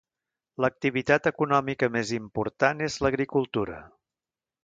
[0.63, 3.77] L'activitat econòmica més important és l'agricultura.